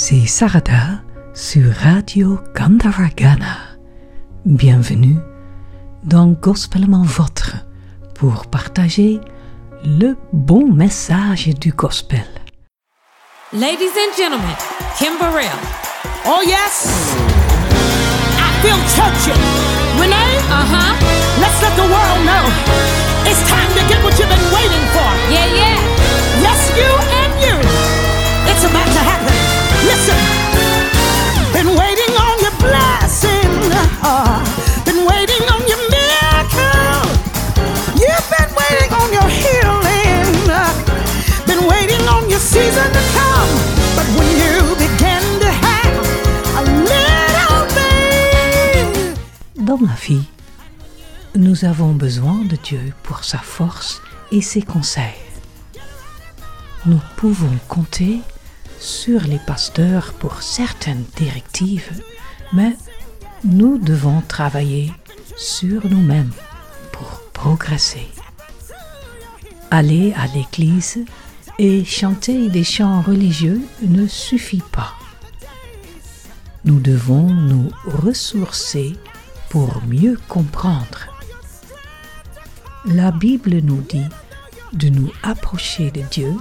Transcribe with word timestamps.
c'est 0.00 0.28
Sarada 0.28 1.02
sur 1.34 1.74
Radio 1.74 2.38
Gandharagana. 2.54 3.58
Bienvenue 4.44 5.16
dans 6.04 6.28
Gospellement 6.28 7.02
Votre 7.02 7.56
pour 8.14 8.46
partager 8.46 9.20
le 9.82 10.14
bon 10.32 10.72
message 10.72 11.48
du 11.48 11.72
gospel. 11.72 12.24
Ladies 13.52 13.90
and 13.96 14.16
gentlemen, 14.16 14.56
Kim 14.98 15.18
Burrell. 15.18 15.50
Oh, 16.26 16.44
yes. 16.46 17.16
I 18.38 18.52
feel 18.62 18.78
churchy. 18.94 19.32
Renee? 19.98 20.38
Uh 20.48 21.17
Nous 51.34 51.64
avons 51.64 51.92
besoin 51.92 52.44
de 52.44 52.56
Dieu 52.56 52.92
pour 53.02 53.24
sa 53.24 53.38
force 53.38 54.00
et 54.32 54.40
ses 54.40 54.62
conseils. 54.62 55.02
Nous 56.86 57.00
pouvons 57.16 57.56
compter 57.68 58.20
sur 58.78 59.20
les 59.22 59.38
pasteurs 59.38 60.12
pour 60.14 60.42
certaines 60.42 61.04
directives, 61.16 62.02
mais 62.52 62.76
nous 63.44 63.78
devons 63.78 64.22
travailler 64.22 64.92
sur 65.36 65.86
nous-mêmes 65.86 66.32
pour 66.92 67.22
progresser. 67.32 68.08
Aller 69.70 70.14
à 70.14 70.26
l'église 70.28 71.04
et 71.58 71.84
chanter 71.84 72.48
des 72.48 72.64
chants 72.64 73.02
religieux 73.02 73.60
ne 73.82 74.06
suffit 74.06 74.62
pas. 74.72 74.94
Nous 76.64 76.80
devons 76.80 77.28
nous 77.30 77.70
ressourcer 77.84 78.96
pour 79.50 79.82
mieux 79.86 80.18
comprendre. 80.28 81.08
La 82.84 83.10
Bible 83.10 83.58
nous 83.62 83.80
dit 83.82 84.08
de 84.72 84.88
nous 84.88 85.10
approcher 85.22 85.90
de 85.90 86.02
Dieu 86.10 86.34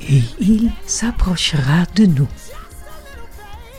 et 0.00 0.22
il 0.40 0.70
s'approchera 0.86 1.84
de 1.94 2.06
nous. 2.06 2.28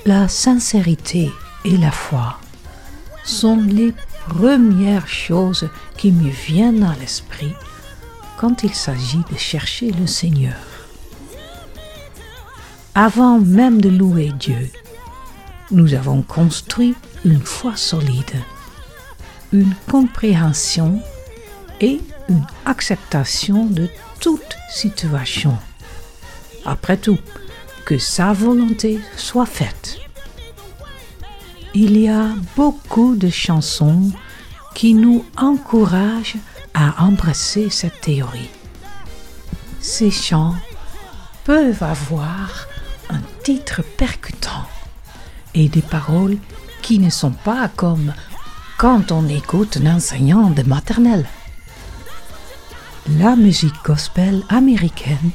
La 0.05 0.27
sincérité 0.27 1.31
et 1.66 1.77
la 1.77 1.91
foi 1.91 2.39
sont 3.23 3.57
les 3.57 3.94
premières 4.27 5.07
choses 5.07 5.69
qui 5.97 6.11
me 6.11 6.30
viennent 6.30 6.83
à 6.83 6.95
l'esprit 7.00 7.53
quand 8.38 8.63
il 8.63 8.73
s'agit 8.73 9.23
de 9.31 9.38
chercher 9.38 9.91
le 9.91 10.07
Seigneur. 10.07 10.55
Avant 12.95 13.39
même 13.39 13.81
de 13.81 13.89
louer 13.89 14.31
Dieu, 14.39 14.69
nous 15.72 15.94
avons 15.94 16.22
construit 16.22 16.95
une 17.25 17.42
foi 17.42 17.75
solide, 17.75 18.44
une 19.52 19.73
compréhension 19.89 21.02
et 21.81 22.00
une 22.30 22.45
acceptation 22.66 23.66
de 23.66 23.89
toute 24.20 24.58
situation. 24.72 25.58
Après 26.66 26.97
tout, 26.97 27.20
que 27.85 27.97
sa 27.97 28.34
volonté 28.34 29.00
soit 29.18 29.46
faite. 29.46 29.97
Il 31.74 32.00
y 32.00 32.08
a 32.08 32.28
beaucoup 32.56 33.16
de 33.16 33.29
chansons 33.29 34.12
qui 34.75 34.94
nous 34.94 35.25
encouragent 35.38 36.38
à 36.74 37.03
embrasser 37.03 37.69
cette 37.69 38.02
théorie. 38.02 38.50
Ces 39.79 40.12
chants 40.12 40.56
peuvent 41.44 41.81
avoir 41.81 42.68
un 43.09 43.22
titre 43.44 43.81
percutant 43.97 44.66
et 45.56 45.68
des 45.68 45.81
paroles 45.81 46.38
qui 46.81 47.00
ne 47.00 47.09
sont 47.09 47.31
pas 47.31 47.69
comme 47.75 48.13
quand 48.78 49.12
on 49.12 49.28
écoute 49.28 49.78
un 49.84 49.95
enseignant 49.95 50.50
de 50.50 50.63
maternelle. 50.63 51.25
La 53.17 53.35
musique 53.35 53.84
gospel 53.84 54.44
américaine 54.50 55.31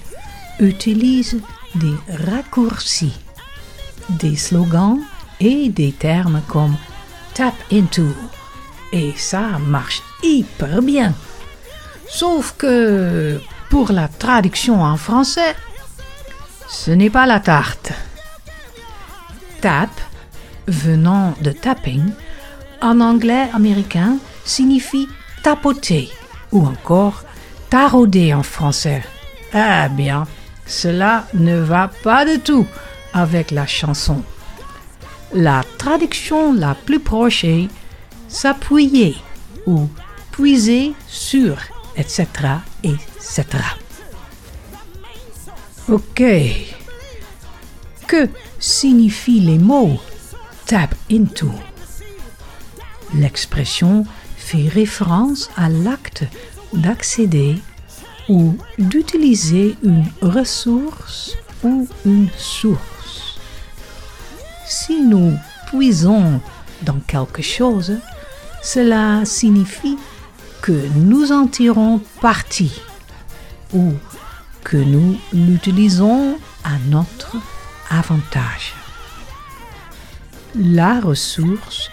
utilise 0.60 1.41
des 1.75 1.94
raccourcis, 2.27 3.19
des 4.09 4.37
slogans 4.37 5.00
et 5.41 5.69
des 5.69 5.93
termes 5.93 6.41
comme 6.47 6.77
tap 7.34 7.55
into. 7.72 8.15
Et 8.93 9.12
ça 9.16 9.59
marche 9.59 10.03
hyper 10.22 10.82
bien. 10.82 11.15
Sauf 12.09 12.55
que 12.56 13.41
pour 13.71 13.91
la 13.91 14.09
traduction 14.09 14.82
en 14.82 14.97
français, 14.97 15.56
ce 16.71 16.93
n'est 16.93 17.11
pas 17.11 17.26
la 17.26 17.41
tarte. 17.41 17.93
Tap, 19.61 19.91
venant 20.66 21.34
de 21.41 21.50
tapping, 21.50 22.10
en 22.80 23.00
anglais 23.00 23.48
américain 23.52 24.19
signifie 24.44 25.08
tapoter 25.42 26.10
ou 26.52 26.66
encore 26.66 27.25
tarauder 27.70 28.34
en 28.34 28.42
français. 28.42 29.02
Eh 29.54 29.88
bien, 29.91 30.26
cela 30.66 31.26
ne 31.34 31.58
va 31.58 31.88
pas 32.02 32.25
du 32.25 32.41
tout 32.41 32.66
avec 33.12 33.50
la 33.50 33.66
chanson. 33.66 34.22
La 35.32 35.64
traduction 35.78 36.52
la 36.52 36.75
plus 36.75 37.00
proche 37.00 37.44
est 37.44 37.69
s'appuyer 38.28 39.16
ou 39.66 39.88
puiser 40.31 40.92
sur, 41.06 41.56
etc., 41.96 42.26
etc. 42.82 43.44
Ok. 45.88 46.22
Que 48.06 48.28
signifient 48.58 49.41
les 49.41 49.58
mots? 49.58 49.98
Tap 50.66 50.94
into 51.10 51.50
L'expression 53.14 54.04
fait 54.36 54.69
référence 54.69 55.50
à 55.56 55.69
l'acte 55.69 56.25
d'accéder 56.72 57.60
ou 58.28 58.56
d'utiliser 58.78 59.76
une 59.82 60.06
ressource 60.22 61.36
ou 61.62 61.86
une 62.04 62.28
source. 62.36 63.38
Si 64.66 65.00
nous 65.00 65.36
puisons 65.66 66.41
dans 66.82 66.98
quelque 67.06 67.42
chose, 67.42 67.98
cela 68.62 69.25
signifie 69.25 69.98
que 70.62 70.88
nous 70.96 71.31
en 71.31 71.46
tirons 71.46 72.00
parti 72.20 72.81
ou 73.72 73.92
que 74.64 74.78
nous 74.78 75.19
l'utilisons 75.32 76.38
à 76.64 76.78
notre 76.88 77.36
avantage. 77.91 78.75
La 80.56 81.00
ressource 81.00 81.91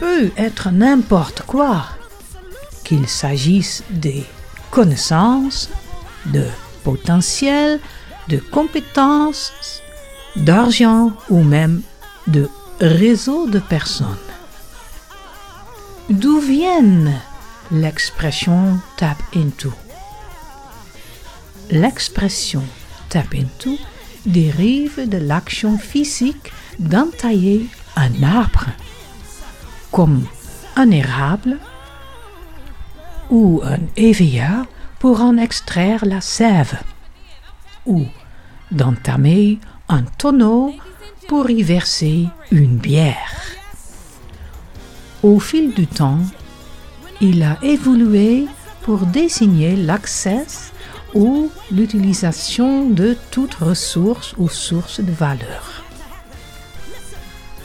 peut 0.00 0.30
être 0.38 0.70
n'importe 0.70 1.42
quoi, 1.42 1.84
qu'il 2.84 3.06
s'agisse 3.06 3.82
des 3.90 4.24
connaissances, 4.70 5.68
de 6.26 6.44
potentiel, 6.84 7.78
de 8.28 8.38
compétences, 8.38 9.82
d'argent 10.36 11.12
ou 11.28 11.42
même 11.42 11.82
de 12.26 12.48
réseau 12.80 13.46
de 13.46 13.58
personnes. 13.58 14.06
D'où 16.08 16.40
viennent 16.40 17.20
l'expression 17.70 18.78
tap 18.96 19.18
into 19.34 19.72
L'expression 21.70 22.62
tap 23.08 23.34
into 23.34 23.76
dérive 24.24 25.08
de 25.08 25.18
l'action 25.18 25.78
physique 25.78 26.52
d'entailler 26.78 27.66
un 27.96 28.22
arbre, 28.22 28.66
comme 29.90 30.26
un 30.76 30.90
érable 30.90 31.58
ou 33.30 33.62
un 33.64 33.78
éveilleur 33.96 34.66
pour 34.98 35.20
en 35.20 35.36
extraire 35.36 36.04
la 36.04 36.20
sève, 36.20 36.78
ou 37.86 38.04
d'entamer 38.70 39.58
un 39.88 40.02
tonneau 40.02 40.74
pour 41.28 41.50
y 41.50 41.62
verser 41.62 42.28
une 42.50 42.76
bière. 42.76 43.42
Au 45.22 45.40
fil 45.40 45.74
du 45.74 45.86
temps, 45.86 46.20
il 47.20 47.42
a 47.42 47.58
évolué 47.62 48.46
pour 48.82 49.06
désigner 49.06 49.74
l'accès 49.74 50.46
ou 51.14 51.50
l'utilisation 51.72 52.88
de 52.88 53.16
toute 53.30 53.54
ressource 53.54 54.34
ou 54.38 54.48
source 54.48 55.00
de 55.00 55.12
valeur. 55.12 55.85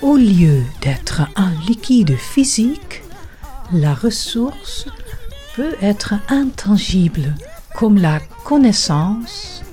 Au 0.02 0.16
lieu 0.16 0.64
d'être 0.82 1.22
un 1.36 1.52
liquide 1.68 2.18
physique, 2.18 3.04
la 3.72 3.94
ressource 3.94 4.88
peut 5.56 5.76
être 5.80 6.16
intangible 6.28 7.36
comme 7.76 8.00
la 8.00 8.20
connaissance, 8.44 9.64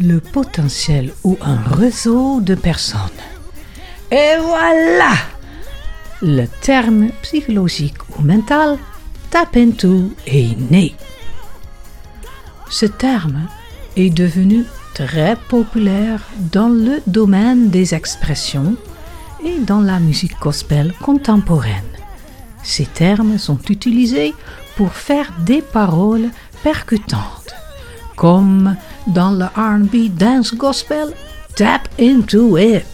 le 0.00 0.18
potentiel 0.18 1.12
ou 1.22 1.38
un 1.40 1.60
réseau 1.62 2.40
de 2.40 2.56
personnes. 2.56 2.98
Et 4.10 4.34
voilà 4.40 5.14
Le 6.20 6.46
terme 6.60 7.10
psychologique 7.22 8.18
ou 8.18 8.22
mental 8.22 8.76
tap 9.30 9.56
into 9.56 10.10
est 10.26 10.58
né. 10.68 10.96
Ce 12.70 12.86
terme 12.86 13.46
est 13.96 14.10
devenu 14.10 14.64
très 14.94 15.36
populaire 15.48 16.22
dans 16.50 16.68
le 16.68 17.00
domaine 17.06 17.70
des 17.70 17.94
expressions 17.94 18.76
et 19.44 19.58
dans 19.58 19.80
la 19.80 19.98
musique 19.98 20.38
gospel 20.40 20.92
contemporaine. 21.00 21.84
Ces 22.62 22.86
termes 22.86 23.38
sont 23.38 23.58
utilisés 23.68 24.34
pour 24.76 24.92
faire 24.92 25.32
des 25.40 25.62
paroles 25.62 26.30
percutantes, 26.62 27.54
comme 28.16 28.76
dans 29.06 29.30
le 29.30 29.46
RB 29.46 30.08
dance 30.14 30.54
gospel 30.54 31.12
Tap 31.56 31.88
Into 31.98 32.58
It. 32.58 32.84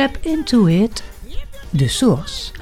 Into 0.00 0.68
It 0.68 1.04
de 1.74 1.86
source. 1.86 2.54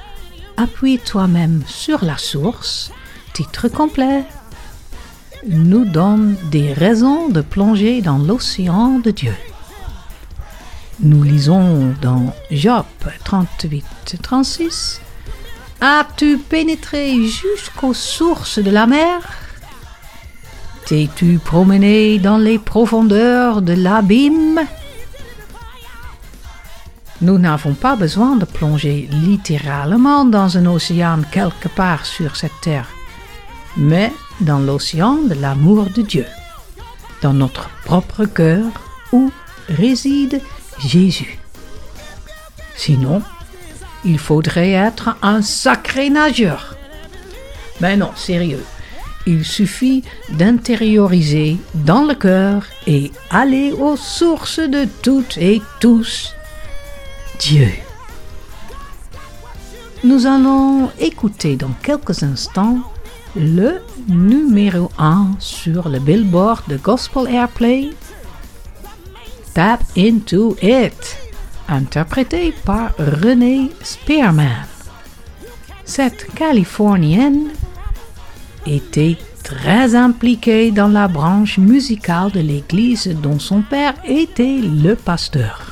Appuie 0.57 0.99
toi-même 0.99 1.63
sur 1.65 2.03
la 2.03 2.17
source, 2.17 2.91
titre 3.33 3.69
complet, 3.69 4.25
nous 5.47 5.85
donne 5.85 6.35
des 6.51 6.73
raisons 6.73 7.29
de 7.29 7.39
plonger 7.39 8.01
dans 8.01 8.17
l'océan 8.17 8.99
de 8.99 9.11
Dieu. 9.11 9.33
Nous 10.99 11.23
lisons 11.23 11.93
dans 12.01 12.33
Job 12.51 12.83
38-36 13.23 14.99
As-tu 15.79 16.39
pénétré 16.39 17.25
jusqu'aux 17.25 17.93
sources 17.93 18.59
de 18.59 18.69
la 18.69 18.85
mer? 18.85 19.21
T'es-tu 20.85 21.39
promené 21.39 22.19
dans 22.19 22.37
les 22.37 22.59
profondeurs 22.59 23.61
de 23.61 23.73
l'abîme? 23.73 24.59
Nous 27.21 27.37
n'avons 27.37 27.73
pas 27.73 27.97
besoin 27.97 28.37
de 28.37 28.45
plonger 28.45 29.09
littéralement 29.11 30.23
dans 30.23 30.57
un 30.57 30.65
océan 30.67 31.19
quelque 31.31 31.67
part 31.67 32.05
sur 32.05 32.37
cette 32.37 32.61
terre, 32.61 32.87
mais 33.75 34.13
dans 34.39 34.59
l'océan 34.59 35.15
de 35.15 35.33
l'amour 35.33 35.87
de 35.89 36.01
Dieu, 36.01 36.25
dans 37.21 37.33
notre 37.33 37.69
propre 37.83 38.23
cœur 38.23 38.65
où 39.11 39.31
réside 39.67 40.41
Jésus. 40.79 41.39
Sinon, 42.75 43.21
il 44.05 44.17
faudrait 44.17 44.71
être 44.71 45.17
un 45.21 45.41
sacré 45.41 46.09
nageur. 46.09 46.75
Mais 47.81 47.97
non, 47.97 48.11
sérieux. 48.15 48.63
Il 49.27 49.43
suffit 49.43 50.03
d'intérioriser 50.31 51.57
dans 51.73 52.05
le 52.05 52.15
cœur 52.15 52.63
et 52.87 53.11
aller 53.29 53.73
aux 53.73 53.97
sources 53.97 54.59
de 54.59 54.87
toutes 55.01 55.37
et 55.37 55.61
tous. 55.81 56.33
Dieu. 57.39 57.71
Nous 60.03 60.25
allons 60.25 60.91
écouter 60.99 61.55
dans 61.55 61.71
quelques 61.81 62.21
instants 62.21 62.79
le 63.33 63.81
numéro 64.09 64.91
1 64.99 65.35
sur 65.39 65.87
le 65.87 65.99
billboard 65.99 66.67
de 66.67 66.75
Gospel 66.75 67.33
Airplay, 67.33 67.91
Tap 69.53 69.81
Into 69.97 70.57
It, 70.61 71.17
interprété 71.69 72.53
par 72.65 72.91
Renée 72.97 73.69
Spearman. 73.83 74.65
Cette 75.85 76.27
Californienne 76.33 77.51
était 78.65 79.17
très 79.43 79.95
impliquée 79.95 80.71
dans 80.71 80.89
la 80.89 81.07
branche 81.07 81.57
musicale 81.57 82.31
de 82.31 82.41
l'église 82.41 83.07
dont 83.07 83.39
son 83.39 83.61
père 83.61 83.93
était 84.05 84.59
le 84.61 84.95
pasteur. 84.95 85.68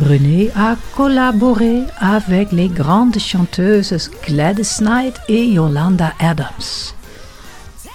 René 0.00 0.50
a 0.56 0.76
collaboré 0.96 1.82
avec 1.98 2.52
les 2.52 2.68
grandes 2.68 3.18
chanteuses 3.18 4.10
Gladys 4.26 4.80
Knight 4.80 5.20
et 5.28 5.44
Yolanda 5.46 6.12
Adams. 6.18 6.94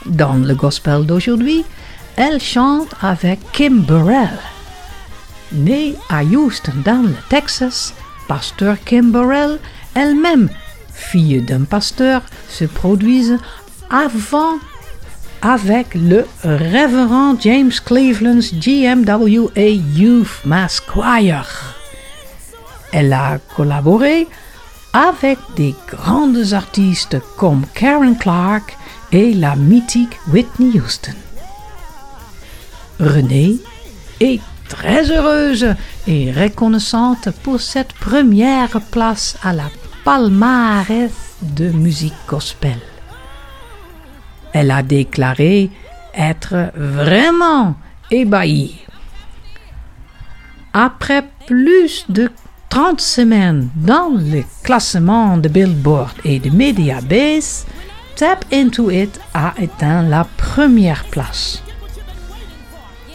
Dans 0.05 0.35
le 0.35 0.53
gospel 0.53 1.05
d'aujourd'hui, 1.05 1.65
elle 2.15 2.39
chante 2.39 2.94
avec 3.01 3.39
Kim 3.51 3.81
Burrell. 3.81 4.38
Née 5.51 5.95
à 6.09 6.23
Houston 6.23 6.73
dans 6.85 7.03
le 7.03 7.15
Texas, 7.29 7.94
pasteur 8.27 8.77
Kim 8.85 9.11
Burrell, 9.11 9.59
elle-même 9.95 10.50
fille 10.97 11.41
d'un 11.41 11.63
pasteur, 11.63 12.21
se 12.50 12.65
produise 12.65 13.38
avant 13.89 14.59
avec 15.41 15.93
le 15.93 16.25
révérend 16.43 17.35
James 17.39 17.71
Cleveland's 17.85 18.53
GMWA 18.53 19.69
Youth 19.95 20.41
Mass 20.45 20.79
Choir. 20.81 21.76
Elle 22.92 23.13
a 23.13 23.38
collaboré 23.56 24.28
avec 24.94 25.38
des 25.56 25.75
grandes 25.88 26.54
artistes 26.54 27.18
comme 27.38 27.66
Karen 27.74 28.18
Clark 28.18 28.77
et 29.12 29.34
la 29.34 29.56
mythique 29.56 30.17
Whitney 30.32 30.79
Houston. 30.79 31.13
Renée 33.00 33.58
est 34.20 34.41
très 34.67 35.12
heureuse 35.12 35.75
et 36.08 36.32
reconnaissante 36.32 37.29
pour 37.44 37.62
cette 37.62 37.94
première 37.94 38.82
place 38.91 39.38
à 39.44 39.53
la 39.53 39.70
palmarès 40.03 41.12
de 41.41 41.70
musique 41.70 42.13
gospel. 42.27 42.79
Elle 44.53 44.72
a 44.72 44.82
déclaré 44.82 45.70
être 46.15 46.72
vraiment 46.75 47.75
ébahie. 48.10 48.79
Après 50.74 51.24
plus 51.46 52.06
de 52.10 52.32
30 52.77 53.01
semaines 53.01 53.69
dans 53.75 54.10
le 54.10 54.43
classement 54.62 55.38
de 55.38 55.50
Billboard 55.50 56.12
et 56.24 56.38
de 56.38 56.51
Mediabase, 56.51 57.65
Tap 58.15 58.46
Into 58.53 58.91
It 58.91 59.19
a 59.34 59.55
atteint 59.60 60.03
la 60.03 60.27
première 60.38 61.03
place. 61.05 61.63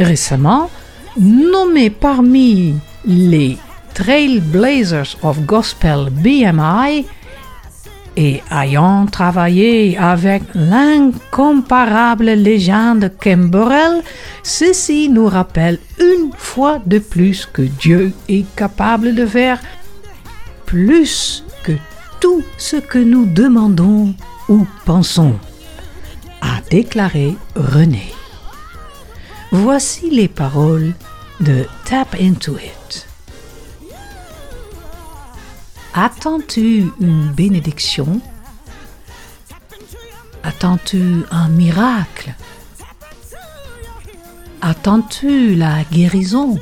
Récemment, 0.00 0.69
nommé 1.16 1.90
parmi 1.90 2.75
les 3.04 3.57
Trailblazers 3.95 5.16
of 5.23 5.38
Gospel 5.47 6.09
BMI 6.11 7.07
et 8.16 8.42
ayant 8.50 9.07
travaillé 9.07 9.97
avec 9.97 10.42
l'incomparable 10.54 12.31
légende 12.31 13.11
Kimberell, 13.21 14.02
ceci 14.42 15.09
nous 15.09 15.26
rappelle 15.26 15.78
une 15.99 16.31
fois 16.37 16.78
de 16.85 16.99
plus 16.99 17.47
que 17.47 17.62
Dieu 17.62 18.12
est 18.28 18.47
capable 18.54 19.14
de 19.14 19.26
faire 19.26 19.61
plus 20.66 21.45
que 21.64 21.73
tout 22.21 22.42
ce 22.59 22.76
que 22.76 22.99
nous 22.99 23.26
demandons 23.26 24.14
ou 24.49 24.66
pensons, 24.85 25.38
a 26.40 26.61
déclaré 26.71 27.37
René. 27.54 28.12
Voici 29.50 30.11
les 30.11 30.28
paroles 30.28 30.92
de 31.40 31.66
Tap 31.85 32.16
Into 32.21 32.57
It. 32.57 33.12
Attends-tu 35.94 36.90
une 37.00 37.30
bénédiction? 37.32 38.22
Attends-tu 40.42 41.25
un 41.30 41.49
miracle? 41.49 42.34
Attends-tu 44.62 45.54
la 45.54 45.84
guérison? 45.84 46.58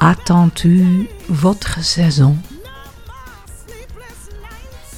Attends-tu 0.00 1.08
votre 1.28 1.84
saison? 1.84 2.36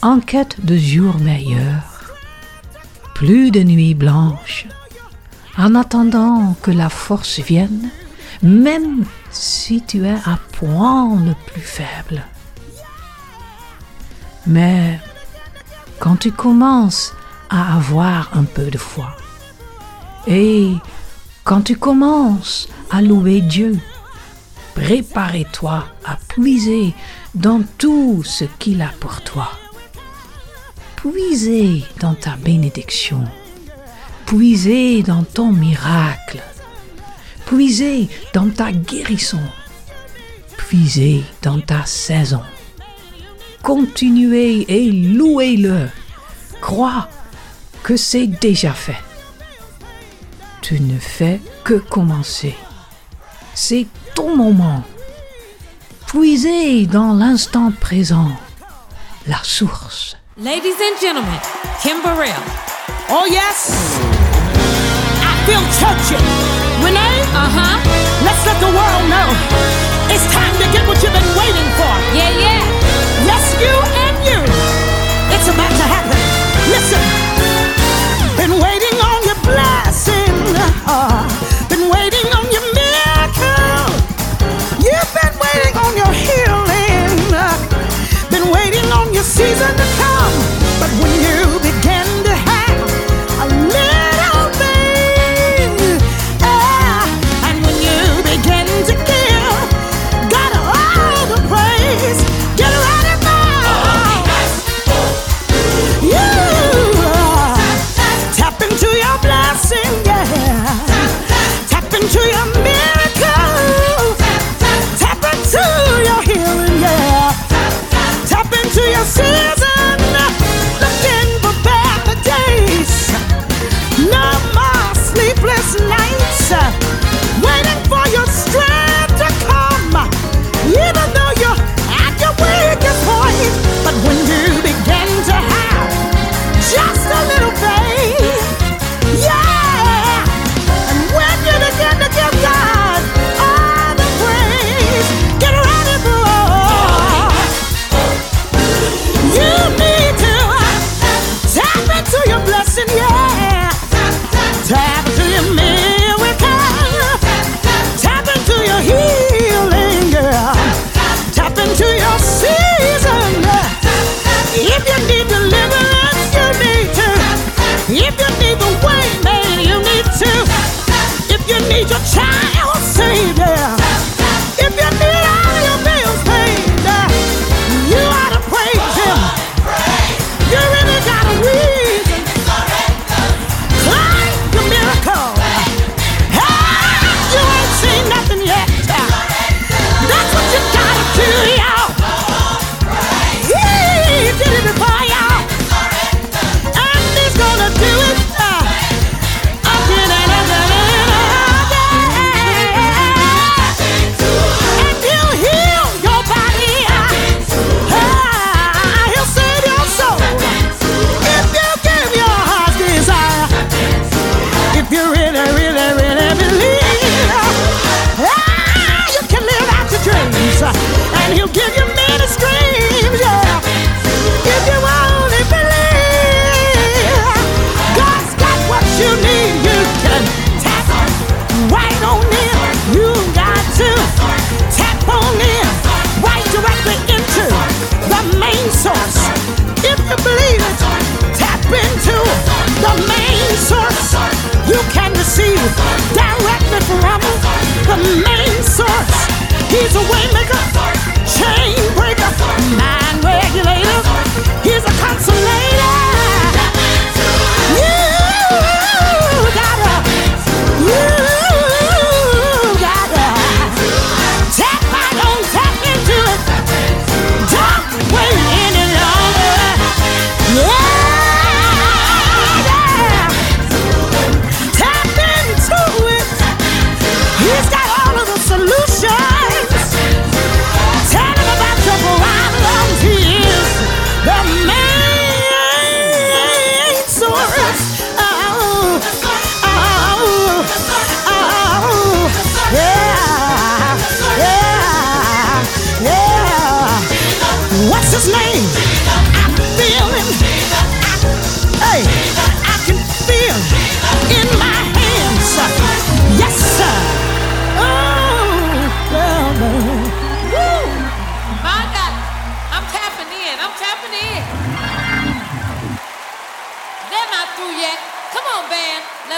En 0.01 0.21
quête 0.21 0.65
de 0.65 0.79
jours 0.79 1.19
meilleurs, 1.19 2.15
plus 3.15 3.51
de 3.51 3.63
nuits 3.63 3.95
blanches, 3.95 4.67
en 5.59 5.75
attendant 5.75 6.57
que 6.63 6.71
la 6.71 6.89
force 6.89 7.41
vienne, 7.41 7.91
même 8.43 9.05
si 9.31 9.83
tu 9.83 10.07
es 10.07 10.17
à 10.25 10.39
Point 10.59 11.25
le 11.25 11.35
plus 11.47 11.61
faible. 11.61 12.25
Mais 14.45 14.99
quand 16.01 16.17
tu 16.17 16.33
commences 16.33 17.15
à 17.49 17.77
avoir 17.77 18.31
un 18.37 18.43
peu 18.43 18.69
de 18.69 18.79
foi 18.79 19.17
et 20.27 20.75
quand 21.45 21.63
tu 21.63 21.77
commences 21.77 22.69
à 22.91 23.01
louer 23.01 23.41
Dieu, 23.41 23.79
prépare-toi 24.75 25.85
à 26.05 26.19
puiser 26.27 26.93
dans 27.37 27.63
tout 27.79 28.23
ce 28.25 28.45
qu'il 28.59 28.83
a 28.83 28.91
pour 28.99 29.23
toi. 29.23 29.51
Puiser 30.97 31.85
dans 32.01 32.15
ta 32.15 32.35
bénédiction. 32.35 33.25
Puiser 34.27 35.05
dans 35.05 35.23
ton 35.23 35.53
miracle. 35.53 36.43
Puiser 37.47 38.09
dans 38.35 38.51
ta 38.51 38.73
guérison 38.73 39.41
suffisez 40.69 41.25
dans 41.43 41.61
ta 41.61 41.87
saison. 41.87 42.43
Continuez 43.63 44.67
et 44.69 44.91
louez-le. 44.91 45.89
Crois 46.61 47.09
que 47.83 47.97
c'est 47.97 48.27
déjà 48.27 48.73
fait. 48.73 48.99
Tu 50.61 50.81
ne 50.81 50.99
fais 50.99 51.41
que 51.65 51.75
commencer. 51.75 52.55
C'est 53.55 53.87
ton 54.15 54.37
moment. 54.37 54.83
Puisez 56.07 56.87
dans 56.87 57.15
l'instant 57.15 57.73
présent 57.81 58.31
la 59.27 59.39
source. 59.43 60.17
Ladies 60.37 60.77
and 60.81 61.01
gentlemen, 61.01 61.41
Kim 61.83 62.03
Burrell. 62.03 62.43
Oh 63.11 63.27
yes! 63.31 63.73
Ah. 65.23 65.33
I 65.33 65.47
feel 65.47 65.63
touchy. 65.81 66.17
Renee? 66.85 67.23
Uh-huh. 67.33 67.79
Let's 68.25 68.47
let 68.47 68.61
the 68.61 68.67
world 68.67 69.09
know. 69.09 69.88
It's 70.21 70.35
time 70.35 70.53
to 70.55 70.67
get 70.73 70.85
what 70.89 71.01
you've 71.01 71.13
been 71.13 71.23
waiting 71.39 71.69
for. 71.79 71.95
Yeah, 72.13 72.31
yeah. 72.43 72.58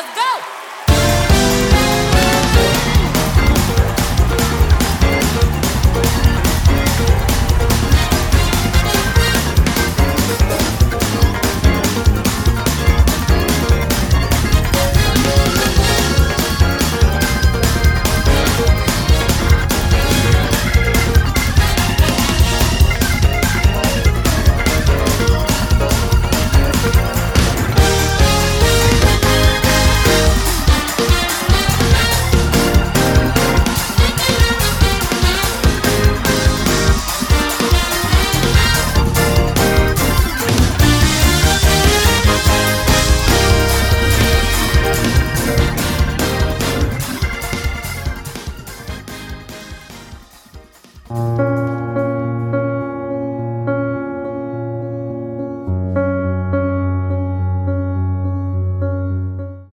Let's 0.00 0.16
go. 0.16 0.39